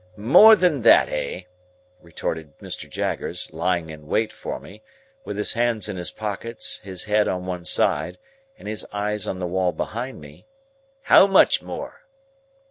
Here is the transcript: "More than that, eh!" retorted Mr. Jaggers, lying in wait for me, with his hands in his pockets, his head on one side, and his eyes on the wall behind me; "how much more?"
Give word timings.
"More 0.17 0.55
than 0.55 0.81
that, 0.81 1.09
eh!" 1.11 1.43
retorted 2.01 2.57
Mr. 2.57 2.89
Jaggers, 2.89 3.53
lying 3.53 3.91
in 3.91 4.07
wait 4.07 4.33
for 4.33 4.59
me, 4.59 4.81
with 5.25 5.37
his 5.37 5.53
hands 5.53 5.87
in 5.87 5.95
his 5.95 6.09
pockets, 6.09 6.79
his 6.79 7.03
head 7.03 7.27
on 7.27 7.45
one 7.45 7.65
side, 7.65 8.17
and 8.57 8.67
his 8.67 8.83
eyes 8.91 9.27
on 9.27 9.37
the 9.37 9.45
wall 9.45 9.73
behind 9.73 10.19
me; 10.19 10.47
"how 11.03 11.27
much 11.27 11.61
more?" 11.61 12.01